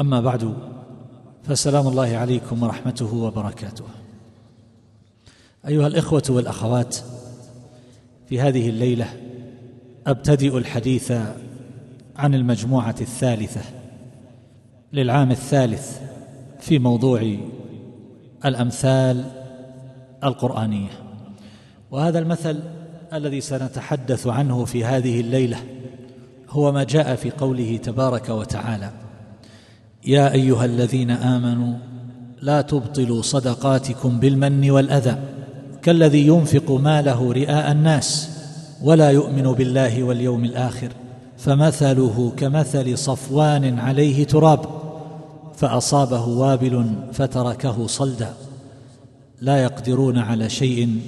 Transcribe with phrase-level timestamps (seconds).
[0.00, 0.54] أما بعد
[1.42, 3.84] فسلام الله عليكم ورحمته وبركاته.
[5.68, 6.96] أيها الإخوة والأخوات
[8.28, 9.06] في هذه الليلة
[10.06, 11.12] أبتدئ الحديث
[12.16, 13.60] عن المجموعة الثالثة
[14.92, 16.00] للعام الثالث
[16.60, 17.36] في موضوع
[18.44, 19.24] الأمثال
[20.24, 20.90] القرآنية.
[21.90, 22.60] وهذا المثل
[23.12, 25.58] الذي سنتحدث عنه في هذه الليلة
[26.48, 29.09] هو ما جاء في قوله تبارك وتعالى
[30.06, 31.74] يا أيها الذين آمنوا
[32.42, 35.18] لا تبطلوا صدقاتكم بالمن والأذى
[35.82, 38.30] كالذي ينفق ماله رئاء الناس
[38.82, 40.92] ولا يؤمن بالله واليوم الآخر
[41.38, 44.60] فمثله كمثل صفوان عليه تراب
[45.56, 48.34] فأصابه وابل فتركه صلدا.
[49.40, 51.00] لا يقدرون على شيء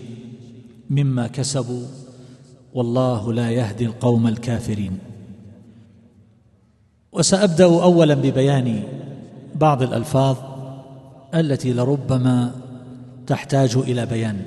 [0.91, 1.83] مما كسبوا
[2.74, 4.98] والله لا يهدي القوم الكافرين.
[7.12, 8.82] وسأبدأ اولا ببيان
[9.55, 10.36] بعض الألفاظ
[11.34, 12.50] التي لربما
[13.27, 14.42] تحتاج إلى بيان.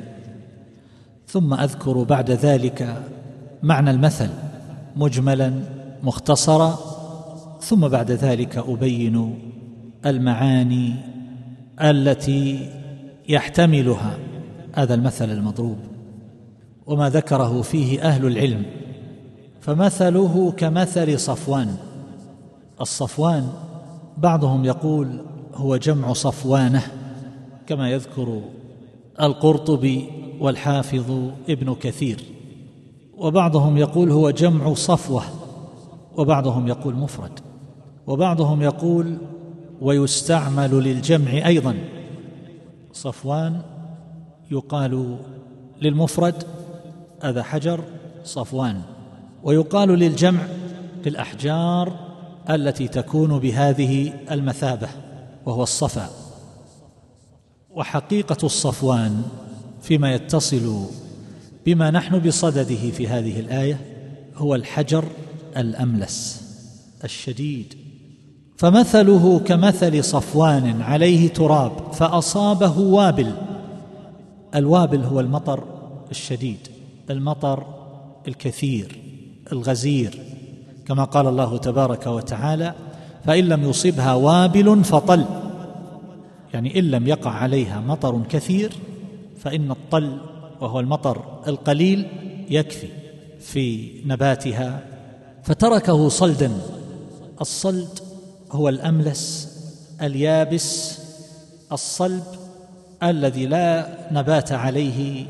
[1.27, 3.03] ثم أذكر بعد ذلك
[3.63, 4.30] معنى المثل
[4.95, 5.53] مجملا
[6.03, 6.80] مختصرا.
[7.61, 9.39] ثم بعد ذلك أبين
[10.05, 10.93] المعاني
[11.81, 12.69] التي
[13.30, 14.17] يحتملها
[14.73, 15.77] هذا المثل المضروب.
[16.86, 18.66] وما ذكره فيه أهل العلم
[19.61, 21.75] فمثله كمثل صفوان.
[22.81, 23.50] الصفوان.
[24.18, 25.22] بعضهم يقول
[25.54, 26.84] هو جمع صفوانة
[27.67, 28.42] كما يذكر
[29.22, 30.09] القرطبي
[30.40, 32.23] والحافظ ابن كثير.
[33.17, 35.23] وبعضهم يقول هو جمع صفوة
[36.17, 37.39] وبعضهم يقول مفرد.
[38.08, 39.17] وبعضهم يقول
[39.82, 41.76] ويستعمل للجمع أيضا.
[42.94, 43.61] صفوان
[44.52, 45.17] يقال
[45.82, 46.44] للمفرد
[47.23, 47.80] هذا حجر
[48.23, 48.82] صفوان
[49.44, 50.42] ويقال للجمع
[51.05, 52.05] للاحجار
[52.50, 54.88] التي تكون بهذه المثابة
[55.45, 56.10] وهو الصفا.
[57.72, 59.23] وحقيقة الصفوان
[59.82, 60.86] فيما يتصل
[61.66, 63.80] بما نحن بصدده في هذه الآية
[64.36, 65.05] هو الحجر
[65.58, 66.42] الأملس
[67.04, 67.73] الشديد.
[68.58, 73.32] فمثله كمثل صفوان عليه تراب فأصابه وابل.
[74.55, 75.64] الوابل هو المطر
[76.11, 76.67] الشديد
[77.10, 77.66] المطر
[78.28, 79.00] الكثير
[79.52, 80.35] الغزير.
[80.88, 82.73] كما قال الله تبارك وتعالى
[83.26, 85.26] فإن لم يصبها وابل فطل.
[86.54, 88.73] يعني إن لم يقع عليها مطر كثير
[89.38, 90.18] فإن الطل
[90.62, 92.08] وهو المطر القليل
[92.50, 92.88] يكفي
[93.40, 94.80] في نباتها.
[95.44, 96.52] فتركه صلدا.
[97.42, 98.00] الصلد
[98.52, 99.56] هو الأملس
[100.02, 101.00] اليابس
[101.72, 102.23] الصلب
[103.04, 105.26] الذي لا نبات عليه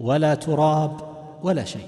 [0.00, 0.96] ولا تراب
[1.42, 1.86] ولا شيء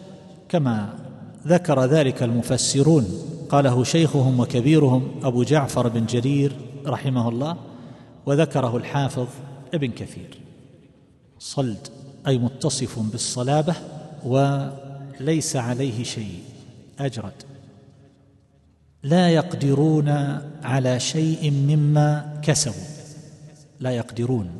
[0.48, 1.03] كما
[1.46, 3.06] ذكر ذلك المفسرون.
[3.48, 6.52] قاله شيخهم وكبيرهم أبو جعفر بن جرير
[6.86, 7.56] رحمه الله
[8.26, 9.26] وذكره الحافظ
[9.74, 10.38] ابن كثير.
[11.38, 11.88] صلد
[12.26, 13.74] أي متصف بالصلابة
[14.24, 16.38] وليس عليه شيء.
[16.98, 17.32] أجرد.
[19.02, 20.08] لا يقدرون
[20.62, 22.84] على شيء مما كسبوا.
[23.80, 24.50] لا يقدرون.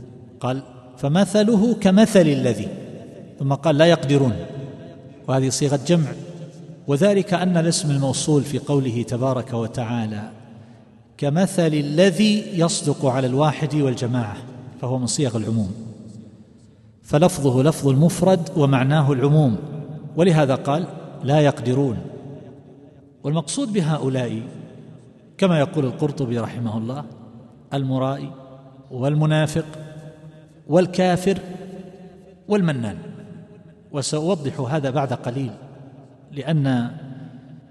[0.41, 0.63] قال
[0.99, 2.69] فمثله كمثل الذي.
[3.39, 4.37] ثم قال لا يقدرون.
[5.29, 6.13] وهذه صيغة جمع.
[6.87, 10.31] وذلك أن الاسم الموصول في قوله تبارك وتعالى
[11.17, 14.37] كمثل الذي يصدق على الواحد والجماعة
[14.81, 15.75] فهو من صيغ العموم.
[17.03, 19.57] فلفظه لفظ المفرد ومعناه العموم
[20.17, 20.87] ولهذا قال
[21.23, 21.99] لا يقدرون.
[23.25, 24.43] والمقصود بهؤلاء
[25.39, 27.05] كما يقول القرطبي رحمه الله
[27.75, 28.31] المرائي
[28.91, 29.65] والمنافق
[30.69, 31.39] والكافر
[32.49, 32.99] والمنان.
[33.93, 35.51] وسأوضح هذا بعد قليل.
[36.33, 36.91] لأن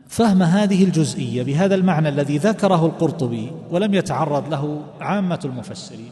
[0.08, 6.12] فهم هذه الجزئية بهذا المعنى الذي ذكره القرطبي ولم يتعرض له عامة المفسرين.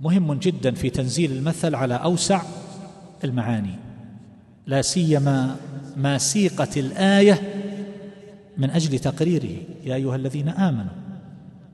[0.00, 2.42] مهم جدا في تنزيل المثل على أوسع
[3.24, 3.74] المعاني
[4.66, 5.56] لا سيما
[5.96, 7.42] ما سيقت الآية
[8.58, 9.56] من أجل تقريره.
[9.84, 10.94] يا أيها الذين آمنوا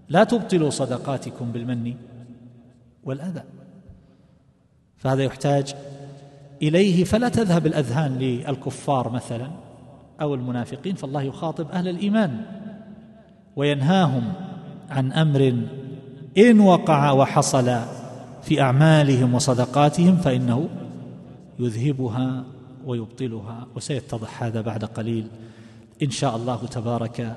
[0.08, 1.94] لا تبطلوا صدقاتكم بالمن
[3.04, 3.42] والأذى.
[4.96, 5.74] فهذا يحتاج
[6.62, 9.50] إليه فلا تذهب الأذهان للكفار مثلا
[10.20, 12.40] أو المنافقين فالله يخاطب أهل الإيمان
[13.56, 14.32] وينهاهم
[14.90, 15.54] عن أمر
[16.38, 17.76] إن وقع وحصل
[18.42, 20.68] في أعمالهم وصدقاتهم فإنه
[21.58, 22.44] يذهبها
[22.86, 25.26] ويبطلها وسيتضح هذا بعد قليل
[26.02, 27.36] إن شاء الله تبارك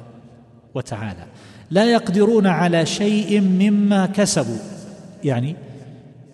[0.76, 1.26] وتعالى.
[1.72, 4.58] لا يقدرون على شيء مما كسبوا
[5.24, 5.56] يعني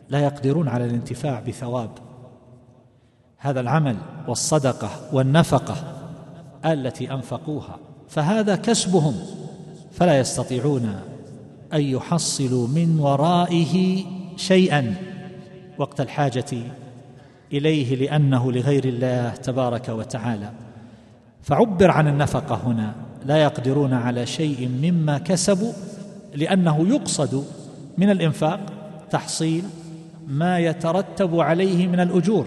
[0.10, 1.90] لا يقدرون على الانتفاع بثواب
[3.40, 3.96] هذا العمل
[4.28, 5.76] والصدقة والنفقة
[6.66, 7.78] التي أنفقوها
[8.10, 9.16] فهذا كسبهم
[9.92, 10.96] فلا يستطيعون
[11.74, 14.04] أن يحصلوا من ورائه
[14.36, 14.96] شيئا.
[15.78, 16.46] وقت الحاجة
[17.54, 20.52] إليه لأنه لغير الله تبارك وتعالى.
[21.42, 22.96] فعبر عن النفقة هنا
[23.26, 25.72] لا يقدرون على شيء مما كسبوا
[26.36, 27.46] لأنه يقصد
[27.98, 28.60] من الإنفاق
[29.12, 29.64] تحصيل
[30.28, 32.46] ما يترتب عليه من الأجور.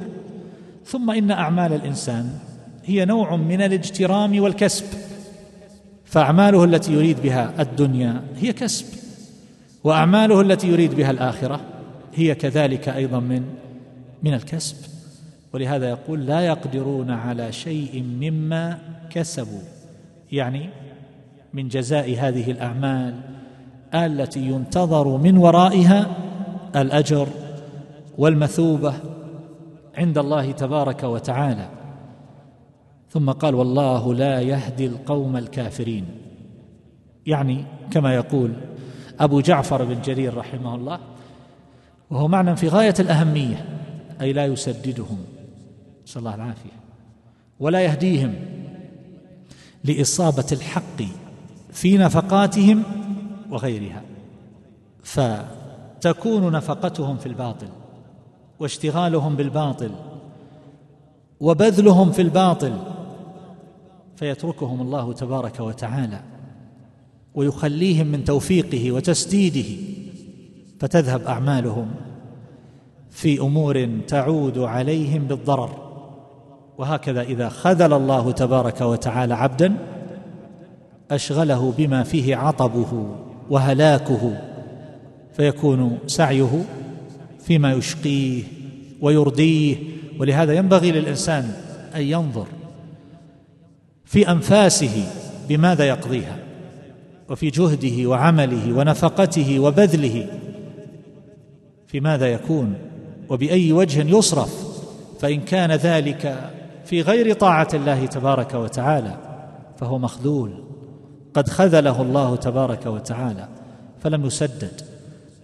[0.87, 2.31] ثم إن أعمال الإنسان
[2.84, 4.84] هي نوع من الاجترام والكسب
[6.05, 8.87] فأعماله التي يريد بها الدنيا هي كسب
[9.84, 11.61] وأعماله التي يريد بها الآخرة
[12.14, 13.43] هي كذلك أيضا من
[14.23, 14.76] من الكسب.
[15.52, 18.79] ولهذا يقول لا يقدرون على شيء مما
[19.11, 19.61] كسبوا
[20.32, 20.69] يعني
[21.55, 23.14] من جزاء هذه الأعمال
[23.94, 26.17] التي ينتظر من ورائها
[26.76, 27.29] الأجر
[28.19, 28.94] والمثوبة
[29.97, 31.69] عند الله تبارك وتعالى.
[33.11, 36.06] ثم قال والله لا يهدي القوم الكافرين.
[37.27, 38.53] يعني كما يقول
[39.21, 40.99] أبو جعفر بن جرير رحمه الله
[42.11, 43.65] وهو معنى في غاية الأهمية
[44.21, 45.19] أي لا يسددهم.
[46.06, 46.83] نسأل الله العافية.
[47.61, 48.35] ولا يهديهم
[49.85, 51.03] لإصابة الحق
[51.73, 52.83] في نفقاتهم
[53.50, 54.03] وغيرها.
[55.03, 57.69] فتكون نفقتهم في الباطل.
[58.62, 59.91] واشتغالهم بالباطل
[61.41, 62.73] وبذلهم في الباطل
[64.17, 66.20] فيتركهم الله تبارك وتعالى
[67.35, 69.82] ويخليهم من توفيقه وتسديده
[70.81, 71.91] فتذهب أعمالهم
[73.11, 75.70] في أمور تعود عليهم بالضرر
[76.79, 79.75] وهكذا إذا خذل الله تبارك وتعالى عبدا
[81.11, 83.06] أشغله بما فيه عطبه
[83.50, 84.41] وهلاكه
[85.32, 86.65] فيكون سعيه
[87.44, 88.43] فيما يشقيه
[89.00, 89.77] ويرضيه
[90.19, 91.55] ولهذا ينبغي للإنسان
[91.94, 92.47] أن ينظر
[94.05, 95.05] في أنفاسه
[95.49, 96.37] بماذا يقضيها
[97.29, 100.27] وفي جهده وعمله ونفقته وبذله
[101.87, 102.75] في ماذا يكون
[103.29, 104.83] وبأي وجه يصرف
[105.21, 106.50] فإن كان ذلك
[106.85, 109.17] في غير طاعة الله تبارك وتعالى
[109.77, 110.53] فهو مخذول.
[111.35, 113.49] قد خذله الله تبارك وتعالى
[114.00, 114.81] فلم يسدد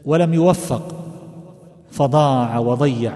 [0.04, 1.07] ولم يوفق
[1.90, 3.14] فضاع وضيع.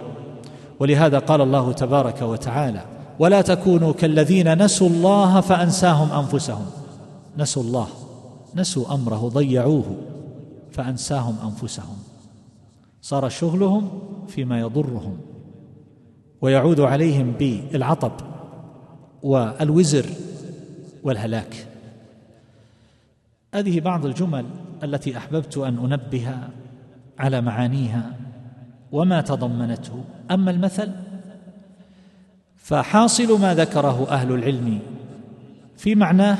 [0.80, 2.84] ولهذا قال الله تبارك وتعالى
[3.19, 6.66] ولا تكونوا كالذين نسوا الله فأنساهم أنفسهم.
[7.38, 7.88] نسوا الله.
[8.54, 9.96] نسوا أمره ضيعوه
[10.72, 11.96] فأنساهم أنفسهم.
[13.02, 13.90] صار شغلهم
[14.28, 15.19] فيما يضرهم.
[16.40, 18.12] ويعود عليهم بالعطب
[19.22, 20.06] والوزر
[21.02, 21.66] والهلاك.
[23.54, 24.44] هذه بعض الجمل
[24.82, 26.34] التي أحببت أن أنبه
[27.19, 28.12] على معانيها.
[28.92, 30.04] وما تضمنته.
[30.30, 30.92] أما المثل
[32.56, 34.78] فحاصل ما ذكره أهل العلم
[35.76, 36.38] في معناه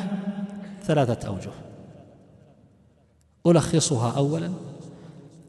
[0.83, 1.51] ثلاثة أوجه.
[3.47, 4.51] ألخصها اولا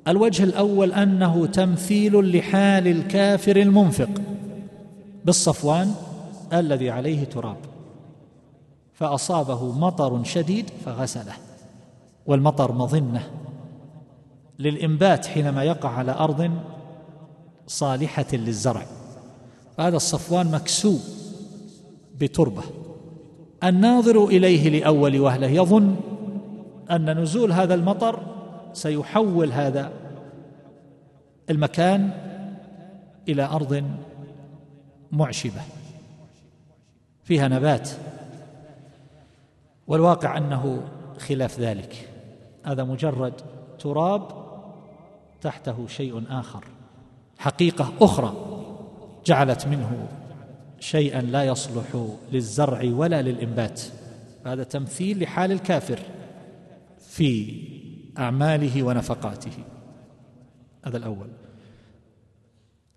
[0.08, 4.10] الوجه الأول أنه تمثيل لحال الكافر المنفق
[5.26, 5.94] بالصفوان
[6.54, 7.58] الذي عليه تراب
[8.94, 11.34] فأصابه مطر شديد فغسله
[12.26, 13.24] والمطر مظنة
[14.60, 16.52] للإنبات حينما يقع على أرض
[17.68, 18.86] صالحة للزرع.
[19.80, 21.00] هذا الصفوان مكسو
[22.20, 22.64] بتربة.
[23.64, 25.48] الناظر إليه لأول وهلة.
[25.48, 25.96] يظن
[26.92, 28.20] أن نزول هذا المطر
[28.74, 29.92] سيحول هذا
[31.50, 32.10] المكان
[33.30, 33.84] إلى أرض
[35.12, 35.62] معشبة
[37.24, 37.90] فيها نبات.
[39.88, 40.82] والواقع أنه
[41.20, 42.10] خلاف ذلك.
[42.64, 43.34] هذا مجرد
[43.80, 44.28] تراب
[45.42, 46.64] تحته شيء آخر.
[47.44, 48.34] حقيقة أخرى
[49.26, 50.08] جعلت منه
[50.80, 53.82] شيئا لا يصلح للزرع ولا للإنبات.
[54.46, 56.00] هذا تمثيل لحال الكافر
[57.00, 57.62] في
[58.18, 59.52] أعماله ونفقاته.
[60.86, 61.28] هذا الأول.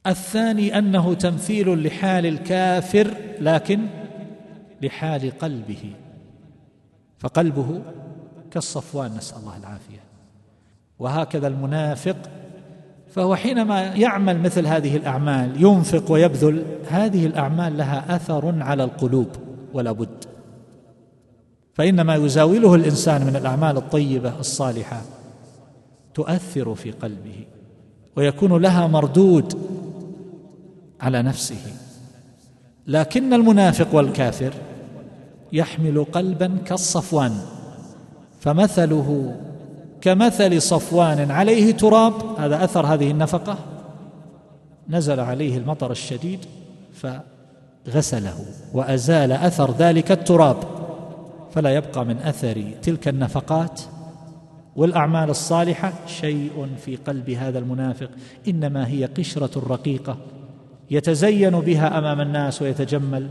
[0.07, 3.87] الثاني أنه تمثيل لحال الكافر لكن
[4.83, 5.93] لحال قلبه.
[7.19, 7.83] فقلبه
[8.51, 10.01] كالصفوان نسأل الله العافية.
[10.99, 12.17] وهكذا المنافق
[13.17, 19.29] فهو حينما يعمل مثل هذه الأعمال ينفق ويبذل هذه الأعمال لها أثر على القلوب
[19.75, 20.25] ولا بد.
[21.75, 25.03] فإنما يزاوله الإنسان من الأعمال الطيبة الصالحة
[26.15, 27.47] تؤثر في قلبه
[28.17, 29.59] ويكون لها مردود
[31.01, 31.73] على نفسه.
[32.87, 34.53] لكن المنافق والكافر
[35.53, 37.33] يحمل قلبا كالصفوان
[38.41, 39.37] فمثله
[40.07, 43.59] كمثل صفوان عليه تراب هذا أثر هذه النفقة.
[44.89, 46.39] نزل عليه المطر الشديد
[46.95, 48.35] فغسله
[48.75, 50.57] وأزال أثر ذلك التراب.
[51.55, 53.81] فلا يبقى من أثر تلك النفقات.
[54.77, 58.11] والأعمال الصالحة شيء في قلب هذا المنافق
[58.49, 60.17] إنما هي قشرة رقيقة
[60.91, 63.29] يتزين بها أمام الناس ويتجمل.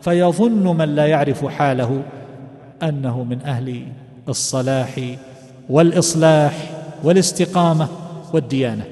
[0.00, 2.02] فيظن من لا يعرف حاله
[2.82, 3.86] أنه من أهل
[4.28, 5.00] الصلاح
[5.68, 6.70] والإصلاح
[7.02, 7.88] والاستقامة
[8.32, 8.84] والديانة.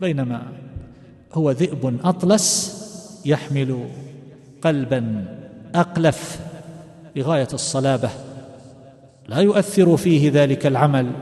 [0.00, 0.42] بينما
[1.32, 2.76] هو ذئب أطلس
[3.24, 3.88] يحمل
[4.62, 5.24] قلبا
[5.74, 6.40] أقلف
[7.16, 8.10] بغايه الصلابة.
[9.28, 11.12] لا يؤثر فيه ذلك العمل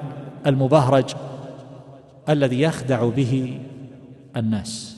[0.47, 1.15] المبهرج
[2.29, 3.59] الذي يخدع به
[4.37, 4.97] الناس.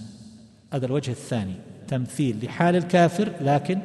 [0.73, 1.55] هذا الوجه الثاني
[1.89, 3.79] تمثيل لحال الكافر لكن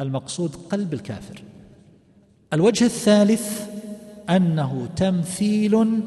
[0.00, 1.42] المقصود قلب الكافر.
[2.52, 3.66] الوجه الثالث
[4.30, 6.00] أنه تمثيل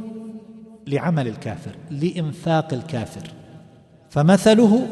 [0.88, 3.30] لعمل الكافر لإنفاق الكافر.
[4.10, 4.88] فمثله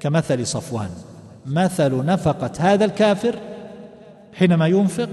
[0.00, 0.90] كمثل صفوان
[1.46, 3.34] مثل نفقة هذا الكافر
[4.32, 5.08] حينما ينفق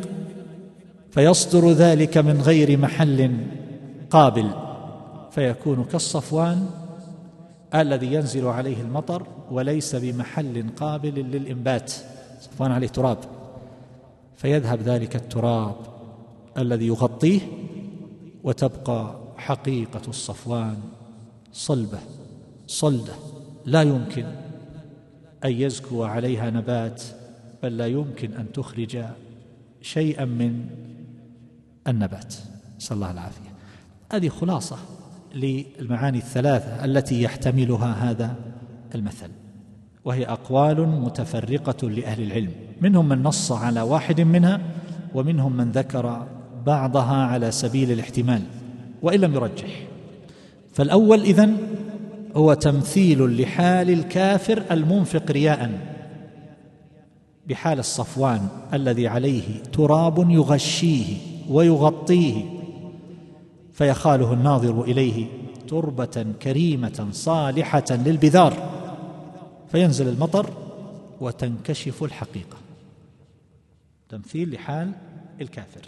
[1.12, 3.38] فيصدر ذلك من غير محل
[4.10, 4.50] قابل
[5.32, 6.70] فيكون كالصفوان
[7.76, 11.94] الذي ينزل عليه المطر وليس بمحل قابل للإنبات.
[12.42, 13.18] صفوان عليه تراب
[14.36, 15.76] فيذهب ذلك التراب.
[16.58, 17.40] الذي يغطيه
[18.44, 20.78] وتبقى حقيقة الصفوان
[21.54, 22.00] صلبة
[22.68, 23.14] صلدة
[23.66, 24.26] لا يمكن
[25.46, 27.04] أن يزكو عليها نبات
[27.64, 29.04] بل لا يمكن أن تخرج
[29.82, 30.66] شيئا من
[31.88, 32.36] النبات.
[32.78, 33.50] نسأل الله العافية.
[34.12, 34.78] هذه خلاصة
[35.36, 38.36] للمعاني الثلاثة التي يحتملها هذا
[38.96, 39.30] المثل
[40.06, 42.52] وهي أقوال متفرقة لأهل العلم.
[42.82, 44.62] منهم من نص على واحد منها
[45.14, 46.28] ومنهم من ذكر
[46.66, 48.42] بعضها على سبيل الاحتمال
[49.02, 49.88] وإن لم يرجح.
[50.74, 51.58] فالأول إذن
[52.36, 55.80] هو تمثيل لحال الكافر المنفق رياء
[57.48, 61.18] بحال الصفوان الذي عليه تراب يغشيه
[61.50, 62.44] ويغطيه
[63.74, 65.28] فيخاله الناظر إليه
[65.68, 68.70] تربة كريمة صالحة للبذار.
[69.72, 70.50] فينزل المطر
[71.22, 72.58] وتنكشف الحقيقة.
[74.10, 74.92] تمثيل لحال
[75.42, 75.82] الكافر.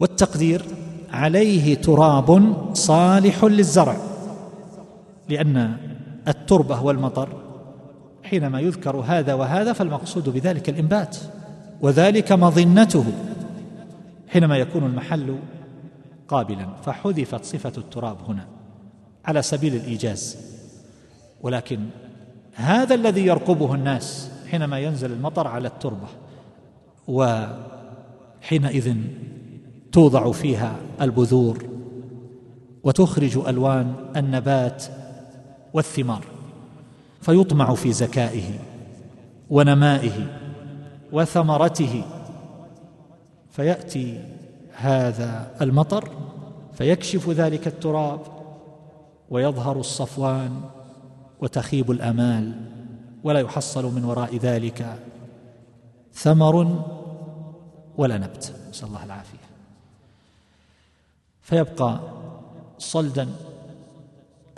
[0.00, 0.64] والتقدير
[1.10, 3.96] عليه تراب صالح للزرع
[5.28, 5.76] لأن
[6.28, 7.28] التربة والمطر
[8.22, 11.16] حينما يذكر هذا وهذا فالمقصود بذلك الإنبات
[11.80, 13.04] وذلك مظنته
[14.28, 15.38] حينما يكون المحل
[16.28, 16.66] قابلا.
[16.82, 18.46] فحذفت صفة التراب هنا
[19.24, 20.36] على سبيل الإيجاز
[21.42, 21.80] ولكن
[22.54, 26.08] هذا الذي يرقبه الناس حينما ينزل المطر على التربة
[27.08, 28.96] وحينئذ
[29.92, 31.64] توضع فيها البذور
[32.84, 34.84] وتخرج ألوان النبات
[35.74, 36.24] والثمار
[37.20, 38.58] فيطمع في زكائه
[39.50, 40.26] ونمائه
[41.12, 42.02] وثمرته.
[43.50, 44.24] فيأتي
[44.76, 46.08] هذا المطر
[46.72, 48.20] فيكشف ذلك التراب
[49.30, 50.60] ويظهر الصفوان
[51.40, 52.52] وتخيب الأمال
[53.24, 54.98] ولا يحصل من وراء ذلك
[56.14, 56.84] ثمر
[57.96, 58.54] ولا نبت.
[58.70, 59.49] نسأل الله العافية.
[61.50, 62.00] فيبقى
[62.78, 63.28] صلدا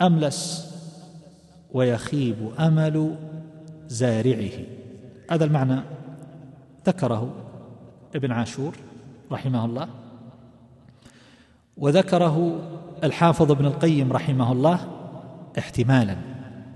[0.01, 0.71] أملس
[1.73, 3.15] ويخيب أمل
[3.87, 4.51] زارعه.
[5.31, 5.81] هذا المعنى
[6.87, 7.33] ذكره
[8.15, 8.75] ابن عاشور
[9.31, 9.87] رحمه الله.
[11.77, 12.59] وذكره
[13.03, 14.79] الحافظ ابن القيم رحمه الله
[15.57, 16.15] احتمالا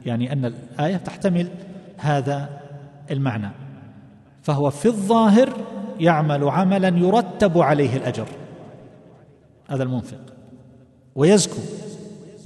[0.06, 1.50] يعني أن الآية تحتمل
[1.98, 2.50] هذا
[3.12, 3.50] المعنى.
[4.42, 5.50] فهو في الظاهر
[6.00, 8.28] يعمل عملا يرتب عليه الأجر.
[9.68, 10.20] هذا المنفق.
[11.16, 11.58] ويزكو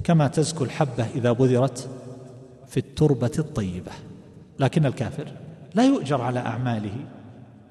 [0.04, 1.88] كما تزكو الحبة إذا بذرت
[2.68, 3.92] في التربة الطيبة.
[4.58, 5.26] لكن الكافر
[5.74, 6.96] لا يؤجر على أعماله.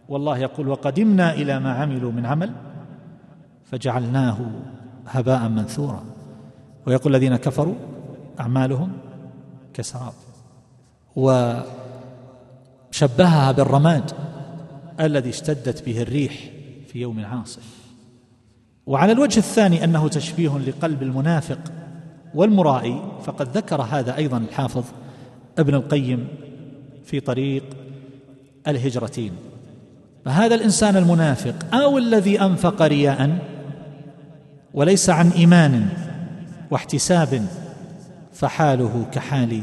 [0.09, 2.51] والله يقول وقدمنا إلى ما عملوا من عمل
[3.65, 4.37] فجعلناه
[5.07, 6.03] هباء منثورا.
[6.87, 7.75] ويقول الذين كفروا
[8.39, 8.91] أعمالهم
[9.73, 10.13] كسراب.
[11.15, 11.71] وشبهها
[13.51, 14.11] بالرماد
[14.99, 16.51] الذي اشتدت به الريح
[16.87, 17.80] في يوم عاصف.
[18.91, 21.59] وعلى الوجه الثاني أنه تشبيه لقلب المنافق
[22.35, 24.83] والمرائي فقد ذكر هذا أيضا الحافظ
[25.57, 26.27] ابن القيم
[27.05, 27.63] في طريق
[28.67, 29.31] الهجرتين.
[30.25, 33.37] فهذا الإنسان المنافق أو الذي أنفق رياء
[34.73, 35.87] وليس عن إيمان
[36.71, 37.45] واحتساب
[38.33, 39.61] فحاله كحال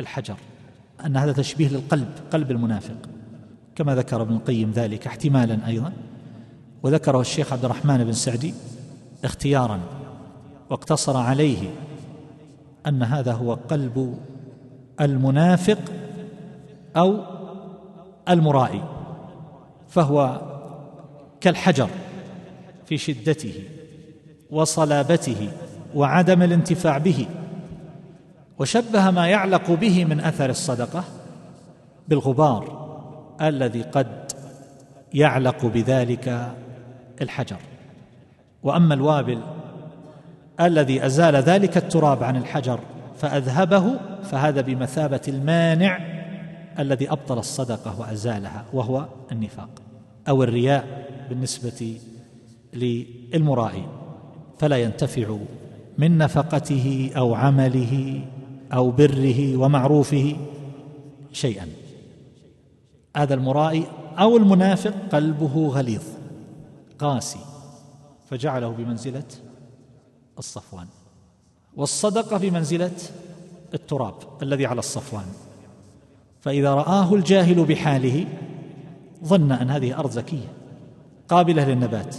[0.00, 0.36] الحجر.
[1.06, 2.96] أن هذا تشبيه للقلب قلب المنافق.
[3.76, 5.92] كما ذكر ابن القيم ذلك احتمالا أيضا.
[6.82, 8.54] وذكره الشيخ عبد الرحمن بن سعدي
[9.24, 9.80] اختيارا
[10.70, 11.70] واقتصر عليه
[12.86, 14.18] أن هذا هو قلب
[15.00, 15.78] المنافق
[16.96, 17.20] أو
[18.28, 18.82] المرائي
[19.88, 20.40] فهو
[21.40, 21.88] كالحجر
[22.86, 23.54] في شدته
[24.50, 25.48] وصلابته
[25.94, 27.26] وعدم الانتفاع به
[28.58, 31.04] وشبه ما يعلق به من أثر الصدقة
[32.08, 32.86] بالغبار
[33.40, 34.32] الذي قد
[35.14, 36.54] يعلق بذلك
[37.22, 37.58] الحجر.
[38.62, 39.40] وأما الوابل
[40.60, 42.80] الذي أزال ذلك التراب عن الحجر
[43.16, 45.98] فأذهبه فهذا بمثابة المانع
[46.78, 49.68] الذي أبطل الصدقة وأزالها وهو النفاق
[50.28, 51.98] أو الرياء بالنسبة
[52.74, 53.86] للمرائي
[54.58, 55.36] فلا ينتفع
[55.98, 58.20] من نفقته أو عمله
[58.72, 60.36] أو بره ومعروفه
[61.32, 61.66] شيئا.
[63.16, 63.84] هذا المرائي
[64.18, 66.15] أو المنافق قلبه غليظ.
[66.98, 67.38] قاسي
[68.30, 69.24] فجعله بمنزلة
[70.38, 70.86] الصفوان.
[71.76, 72.96] والصدقة بمنزلة
[73.74, 75.26] التراب الذي على الصفوان.
[76.40, 78.26] فإذا رآه الجاهل بحاله
[79.24, 80.52] ظن أن هذه أرض زكية
[81.28, 82.16] قابلة للنبات.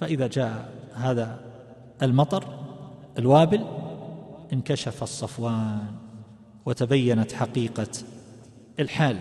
[0.00, 1.40] فإذا جاء هذا
[2.02, 2.44] المطر
[3.18, 3.64] الوابل
[4.52, 5.86] انكشف الصفوان
[6.66, 7.88] وتبينت حقيقة
[8.80, 9.18] الحال.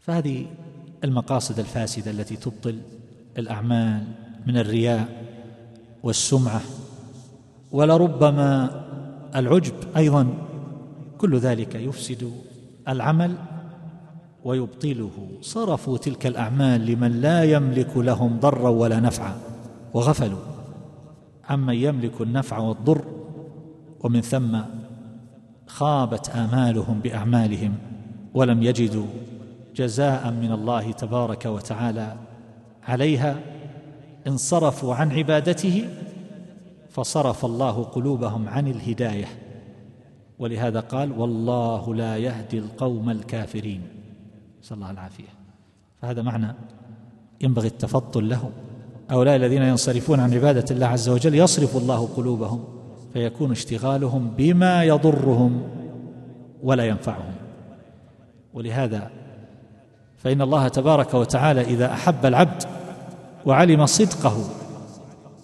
[0.00, 0.46] فهذه
[1.04, 2.78] المقاصد الفاسدة التي تبطل
[3.38, 4.04] الأعمال
[4.46, 5.08] من الرياء
[6.02, 6.60] والسمعة
[7.72, 8.70] ولربما
[9.36, 10.26] العجب أيضا.
[11.18, 12.32] كل ذلك يفسد
[12.88, 13.34] العمل
[14.44, 15.10] ويبطله.
[15.40, 19.34] صرفوا تلك الأعمال لمن لا يملك لهم ضرا ولا نفعا
[19.94, 20.38] وغفلوا.
[21.48, 23.04] عمن يملك النفع والضر
[24.00, 24.58] ومن ثم
[25.66, 27.74] خابت آمالهم بأعمالهم
[28.34, 29.06] ولم يجدوا
[29.74, 32.16] جزاء من الله تبارك وتعالى
[32.88, 33.36] عليها
[34.26, 35.88] انصرفوا عن عبادته
[36.90, 39.26] فصرف الله قلوبهم عن الهداية.
[40.38, 43.82] ولهذا قال والله لا يهدي القوم الكافرين.
[44.62, 45.28] نسأل الله العافية.
[46.02, 46.54] فهذا معنى
[47.40, 48.50] ينبغي التفضل له.
[49.10, 52.64] هؤلاء الذين ينصرفون عن عبادة الله عز وجل يصرف الله قلوبهم
[53.12, 55.62] فيكون اشتغالهم بما يضرهم
[56.62, 57.34] ولا ينفعهم.
[58.54, 59.10] ولهذا
[60.22, 62.62] فإن الله تبارك وتعالى إذا أحب العبد
[63.46, 64.44] وعلم صدقه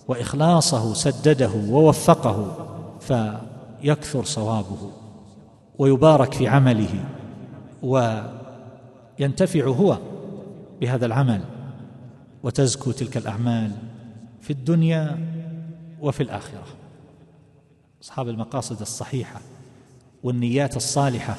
[0.09, 2.57] وإخلاصه سدده ووفقه
[3.01, 4.91] فيكثر صوابه
[5.79, 7.05] ويبارك في عمله
[7.83, 9.99] وينتفع هو
[10.81, 11.41] بهذا العمل
[12.43, 13.71] وتزكو تلك الأعمال
[14.41, 15.19] في الدنيا
[16.01, 16.65] وفي الآخرة.
[18.03, 19.41] أصحاب المقاصد الصحيحة
[20.23, 21.37] والنيات الصالحة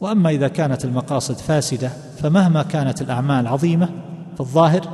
[0.00, 3.86] وأما إذا كانت المقاصد فاسدة فمهما كانت الأعمال عظيمة
[4.34, 4.88] في الظاهر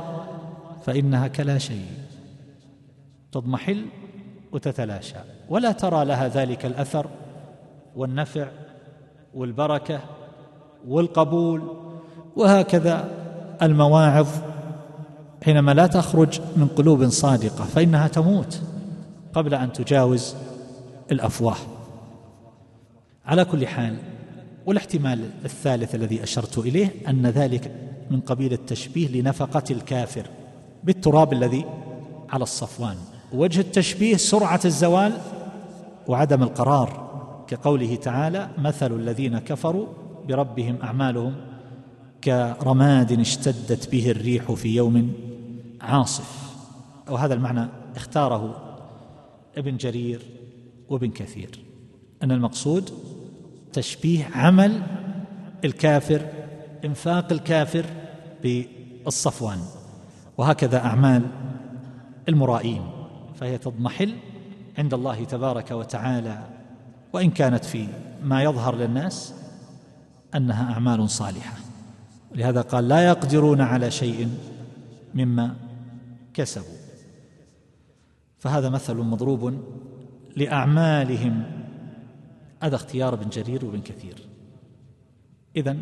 [0.85, 1.85] فإنها كلا شيء.
[3.31, 3.85] تضمحل
[4.51, 5.15] وتتلاشى.
[5.49, 7.07] ولا ترى لها ذلك الأثر
[7.95, 8.47] والنفع
[9.33, 9.99] والبركة
[10.87, 11.61] والقبول.
[12.35, 13.09] وهكذا
[13.61, 14.27] المواعظ.
[15.45, 18.61] حينما لا تخرج من قلوب صادقة فإنها تموت
[19.33, 20.35] قبل أن تجاوز
[21.11, 21.57] الأفواه.
[23.25, 23.97] على كل حال
[24.67, 27.71] والاحتمال الثالث الذي أشرت إليه أن ذلك
[28.11, 30.27] من قبيل التشبيه لنفقة الكافر
[30.83, 31.65] بالتراب الذي
[32.29, 32.95] على الصفوان.
[33.33, 35.17] وجه التشبيه سرعة الزوال
[36.07, 37.07] وعدم القرار.
[37.47, 39.87] كقوله تعالى مثل الذين كفروا
[40.27, 41.35] بربهم أعمالهم
[42.23, 45.13] كرماد اشتدت به الريح في يوم
[45.81, 46.53] عاصف.
[47.09, 48.55] وهذا المعنى اختاره
[49.57, 50.21] ابن جرير
[50.89, 51.59] وابن كثير.
[52.23, 52.91] أن المقصود
[53.73, 54.81] تشبيه عمل
[55.65, 56.21] الكافر
[56.85, 57.85] إنفاق الكافر
[58.43, 59.59] بالصفوان.
[60.37, 61.21] وهكذا أعمال
[62.29, 62.81] المرائين.
[63.35, 64.13] فهي تضمحل
[64.77, 66.39] عند الله تبارك وتعالى.
[67.13, 67.87] وإن كانت في
[68.23, 69.33] ما يظهر للناس
[70.35, 71.53] أنها أعمال صالحة.
[72.35, 74.29] لهذا قال لا يقدرون على شيء
[75.15, 75.55] مما
[76.33, 76.77] كسبوا.
[78.39, 79.53] فهذا مثل مضروب
[80.35, 81.43] لأعمالهم
[82.61, 84.15] هذا اختيار ابن جرير وابن كثير.
[85.55, 85.77] اذا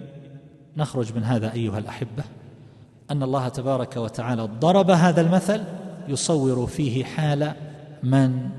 [0.78, 2.24] نخرج من هذا أيها الأحبة
[3.12, 5.64] أن الله تبارك وتعالى ضرب هذا المثل
[6.08, 7.54] يصور فيه حال
[8.04, 8.50] من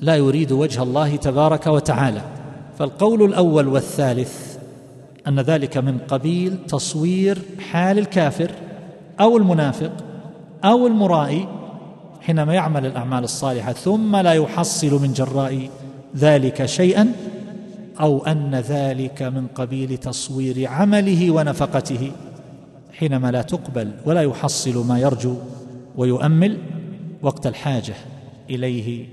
[0.00, 2.22] لا يريد وجه الله تبارك وتعالى.
[2.78, 4.58] فالقول الأول والثالث
[5.28, 7.38] أن ذلك من قبيل تصوير
[7.70, 8.50] حال الكافر
[9.20, 9.92] أو المنافق
[10.64, 11.48] أو المرائي
[12.20, 15.70] حينما يعمل الأعمال الصالحة ثم لا يحصل من جراء
[16.16, 17.12] ذلك شيئا
[18.00, 22.12] أو أن ذلك من قبيل تصوير عمله ونفقته
[22.92, 25.34] حينما لا تقبل ولا يحصل ما يرجو
[25.96, 26.58] ويؤمل
[27.22, 27.94] وقت الحاجة
[28.50, 29.06] إليه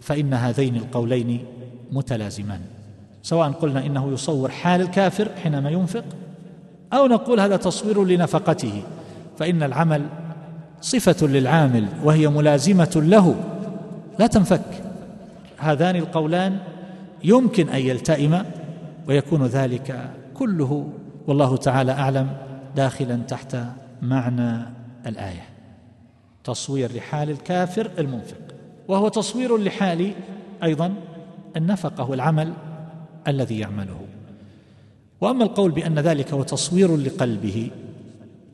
[0.00, 1.44] فإن هذين القولين
[1.92, 2.60] متلازمان.
[3.22, 6.04] سواء قلنا إنه يصور حال الكافر حينما ينفق
[6.92, 8.82] أو نقول هذا تصوير لنفقته
[9.38, 10.06] فإن العمل
[10.80, 13.34] صفة للعامل وهي ملازمة له
[14.18, 14.64] لا تنفك.
[15.58, 16.58] هذان القولان
[17.24, 18.46] يمكن أن يلتئما
[19.08, 20.92] ويكون ذلك كله
[21.26, 22.36] والله تعالى أعلم
[22.76, 23.56] داخلا تحت
[24.02, 24.62] معنى
[25.06, 25.48] الآية.
[26.44, 28.36] تصوير لحال الكافر المنفق.
[28.88, 30.12] وهو تصوير لحال
[30.62, 30.94] أيضا
[31.56, 32.52] النفقة والعمل
[33.28, 34.00] الذي يعمله.
[35.20, 37.70] وأما القول بأن ذلك هو تصوير لقلبه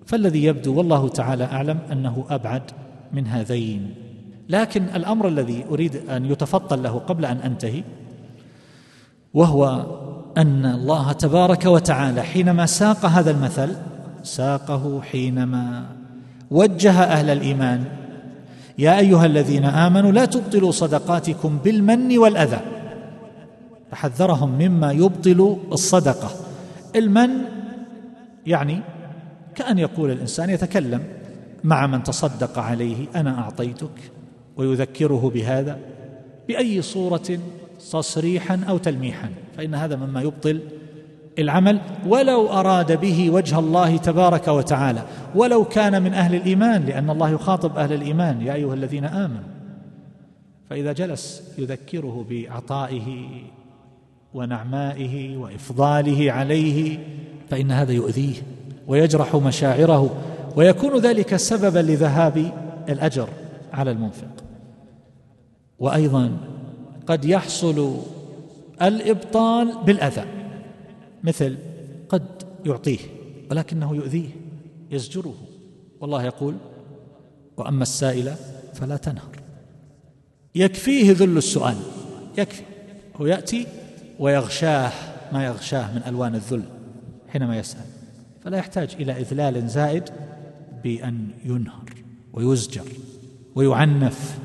[0.07, 2.63] فالذي يبدو والله تعالى أعلم أنه أبعد
[3.13, 3.95] من هذين.
[4.49, 7.83] لكن الأمر الذي أريد أن يتفطن له قبل أن أنتهي
[9.35, 9.87] وهو
[10.37, 13.77] أن الله تبارك وتعالى حينما ساق هذا المثل
[14.23, 15.85] ساقه حينما
[16.51, 17.85] وجه أهل الإيمان
[18.79, 22.61] يا أيها الذين آمنوا لا تبطلوا صدقاتكم بالمن والأذى.
[23.91, 26.31] فحذرهم مما يبطل الصدقة.
[26.97, 27.31] المن
[28.47, 28.81] يعني
[29.55, 31.03] كأن يقول الإنسان يتكلم
[31.65, 34.13] مع من تصدق عليه أنا أعطيتك
[34.57, 35.79] ويذكره بهذا
[36.49, 37.39] بأي صورة
[37.93, 40.61] تصريحا أو تلميحا فإن هذا مما يبطل
[41.39, 41.81] العمل.
[42.07, 45.03] ولو أراد به وجه الله تبارك وتعالى
[45.35, 48.43] ولو كان من أهل الإيمان لأن الله يخاطب أهل الإيمان.
[48.43, 49.51] يا أيها الذين آمنوا
[50.71, 53.29] فإذا جلس يذكره بعطائه
[54.35, 56.99] ونعمائه وإفضاله عليه
[57.51, 58.35] فإن هذا يؤذيه
[58.87, 60.17] ويجرح مشاعره
[60.57, 62.53] ويكون ذلك سببا لذهاب
[62.89, 63.29] الأجر
[63.73, 64.45] على المنفق.
[65.79, 66.37] وأيضا
[67.11, 68.01] قد يحصل
[68.83, 70.25] الإبطال بالأذى.
[71.23, 71.57] مثل
[72.09, 72.25] قد
[72.67, 72.99] يعطيه
[73.51, 74.29] ولكنه يؤذيه
[74.91, 75.35] يزجره.
[76.01, 76.55] والله يقول
[77.57, 78.35] وأما السائل
[78.75, 79.43] فلا تنهر.
[80.55, 81.77] يكفيه ذل السؤال
[82.39, 82.63] يكفي.
[83.17, 83.67] هو يأتي
[84.19, 84.93] ويغشاه
[85.33, 86.63] ما يغشاه من ألوان الذل
[87.29, 87.85] حينما يسأل.
[88.45, 90.05] فلا يحتاج إلى إذلال زائد
[90.83, 91.91] بأن ينهر
[92.33, 92.87] ويزجر
[93.55, 94.39] ويعنف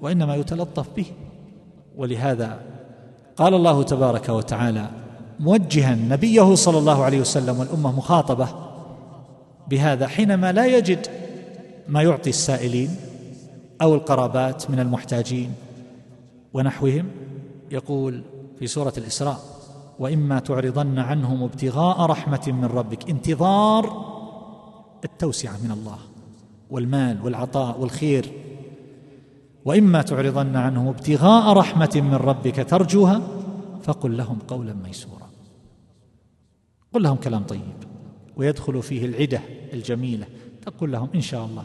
[0.00, 1.06] وإنما يتلطف به.
[1.96, 2.60] ولهذا
[3.36, 4.90] قال الله تبارك وتعالى
[5.40, 8.48] موجها نبيه صلى الله عليه وسلم والأمة مخاطبة
[9.68, 11.06] بهذا حينما لا يجد
[11.88, 12.96] ما يعطي السائلين
[13.82, 15.52] أو القرابات من المحتاجين
[16.54, 17.06] ونحوهم
[17.70, 18.22] يقول
[18.58, 19.40] في سورة الإسراء
[19.98, 24.10] وإما تعرضن عنهم ابتغاء رحمة من ربك انتظار
[25.04, 25.98] التوسعة من الله
[26.70, 28.32] والمال والعطاء والخير
[29.70, 33.20] وإما تعرضن عنهم ابتغاء رحمة من ربك ترجوها
[33.82, 35.30] فقل لهم قولا ميسورا.
[36.92, 37.78] قل لهم كلام طيب.
[38.36, 39.40] ويدخل فيه العدة
[39.72, 40.26] الجميلة.
[40.66, 41.62] تقول لهم إن شاء الله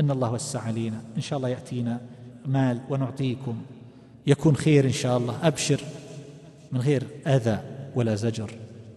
[0.00, 1.00] أن الله وسع علينا.
[1.16, 2.00] إن شاء الله يأتينا
[2.46, 3.56] مال ونعطيكم.
[4.26, 5.34] يكون خير إن شاء الله.
[5.42, 5.80] أبشر
[6.72, 7.58] من غير أذى
[7.94, 8.50] ولا زجر.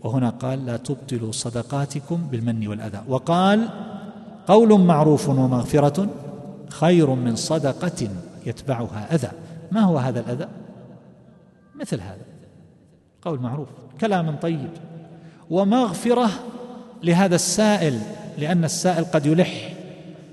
[0.03, 3.01] وهنا قال لا تبطلوا صدقاتكم بالمن والأذى.
[3.07, 3.69] وقال
[4.47, 6.07] قول معروف ومغفرة
[6.69, 8.09] خير من صدقة
[8.47, 9.31] يتبعها أذى.
[9.71, 10.47] ما هو هذا الأذى؟
[11.75, 12.25] مثل هذا.
[13.21, 13.67] قول معروف.
[14.01, 14.69] كلام طيب.
[15.49, 16.29] ومغفرة
[17.03, 17.99] لهذا السائل
[18.37, 19.73] لأن السائل قد يلح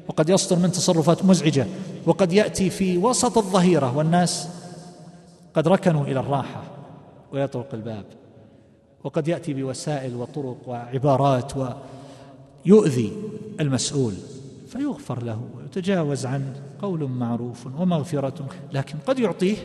[0.08, 1.66] وقد يصدر من تصرفات مزعجة
[2.06, 4.48] وقد يأتي في وسط الظهيرة والناس
[5.54, 6.62] قد ركنوا إلى الراحة
[7.32, 8.04] ويطرق الباب.
[9.04, 11.52] وقد يأتي بوسائل وطرق وعبارات
[12.66, 13.12] ويؤذي
[13.60, 14.14] المسؤول.
[14.74, 19.56] فيغفر له ويتجاوز عنه قول معروف ومغفرة لكن قد يعطيه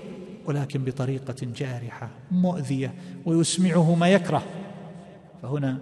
[0.46, 2.94] ولكن بطريقة جارحة مؤذية
[3.26, 4.44] ويسمعه ما يكره.
[5.42, 5.78] فهنا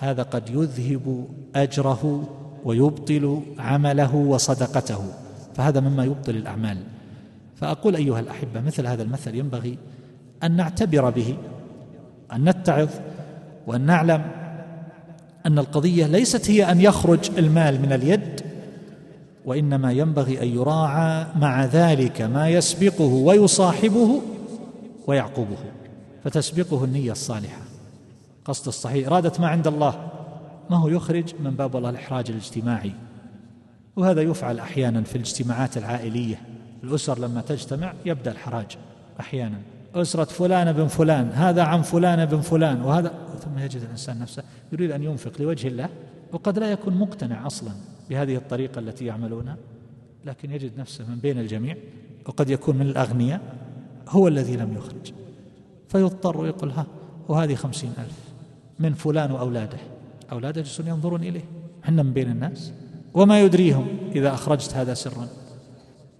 [0.00, 2.28] هذا قد يذهب أجره
[2.64, 5.04] ويبطل عمله وصدقته
[5.54, 6.78] فهذا مما يبطل الأعمال.
[7.56, 9.78] فأقول أيها الأحبة مثل هذا المثل ينبغي
[10.42, 11.36] أن نعتبر به
[12.32, 12.88] أن نتعظ
[13.66, 14.30] وأن نعلم
[15.46, 18.45] أن القضية ليست هي أن يخرج المال من اليد
[19.46, 24.22] وإنما ينبغي أن يراعى مع ذلك ما يسبقه ويصاحبه
[25.06, 25.56] ويعقبه
[26.24, 27.60] فتسبقه النية الصالحة.
[28.44, 30.08] قصد الصحيح إرادة ما عند الله.
[30.70, 32.92] ما هو يخرج من باب الإحراج الاجتماعي.
[33.96, 36.40] وهذا يفعل أحيانا في الاجتماعات العائلية.
[36.84, 38.76] الأسر لما تجتمع يبدأ الحراج
[39.20, 39.58] أحيانا.
[39.94, 43.12] أسرة فلان بن فلان هذا عن فلان بن فلان وهذا
[43.44, 45.88] ثم يجد الإنسان نفسه يريد أن ينفق لوجه الله
[46.32, 47.70] وقد لا يكون مقتنع أصلا.
[48.10, 49.56] بهذه الطريقة التي يعملونها
[50.24, 51.76] لكن يجد نفسه من بين الجميع
[52.26, 53.40] وقد يكون من الأغنياء
[54.08, 55.12] هو الذي لم يخرج.
[55.88, 56.86] فيضطر يقول ها
[57.28, 58.18] وهذه خمسين ألف
[58.78, 59.78] من فلان وأولاده.
[60.32, 61.44] أولاده يجلسون ينظرون إليه.
[61.82, 62.72] حنا من بين الناس.
[63.14, 65.28] وما يدريهم إذا أخرجت هذا سرا؟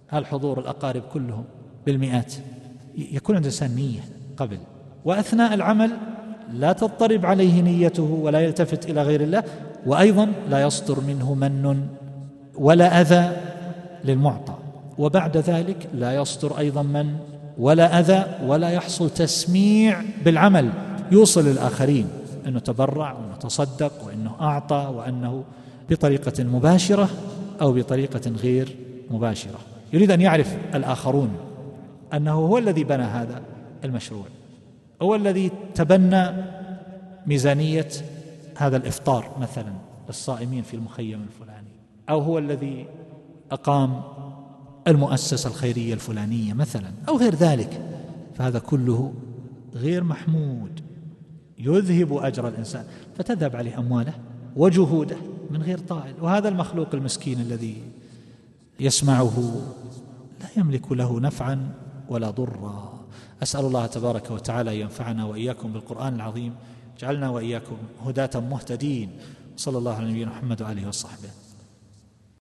[0.07, 1.43] هل حضور الأقارب كلهم
[1.85, 2.33] بالمئات
[2.95, 4.01] يكون عند الإنسان نية
[4.37, 4.57] قبل؟
[5.05, 5.91] وأثناء العمل
[6.53, 9.43] لا تضطرب عليه نيته ولا يلتفت إلى غير الله.
[9.87, 11.87] وأيضا لا يصدر منه من
[12.55, 13.37] ولا أذى
[14.05, 14.53] للمعطى.
[14.97, 17.15] وبعد ذلك لا يصدر أيضا من
[17.57, 20.69] ولا أذى ولا يحصل تسميع بالعمل.
[21.11, 22.07] يوصل للآخرين
[22.47, 25.43] أنه تبرع وأنه تصدق وأنه أعطى وأنه
[25.89, 27.09] بطريقة مباشرة
[27.61, 28.75] أو بطريقة غير
[29.11, 29.59] مباشرة.
[29.93, 31.29] يريد أن يعرف الآخرون
[32.13, 33.41] أنه هو الذي بنى هذا
[33.83, 34.25] المشروع.
[35.01, 36.31] هو الذي تبنى
[37.27, 37.87] ميزانية
[38.57, 39.73] هذا الإفطار مثلا
[40.07, 41.67] للصائمين في المخيم الفلاني
[42.09, 42.87] أو هو الذي
[43.51, 44.01] أقام
[44.87, 47.81] المؤسسة الخيرية الفلانية مثلا أو غير ذلك
[48.35, 49.13] فهذا كله
[49.75, 50.79] غير محمود.
[51.59, 52.85] يذهب أجر الإنسان.
[53.17, 54.13] فتذهب عليه أمواله
[54.55, 55.17] وجهوده
[55.51, 56.13] من غير طائل.
[56.21, 57.83] وهذا المخلوق المسكين الذي
[58.79, 59.61] يسمعه
[60.41, 61.71] لا يملك له نفعا
[62.09, 63.05] ولا ضرا.
[63.43, 66.53] أسأل الله تبارك وتعالى ينفعنا وإياكم بالقرآن العظيم.
[66.99, 69.11] جعلنا وإياكم هداة مهتدين.
[69.57, 71.46] صلى الله على نبينا محمد وآله وصحبه.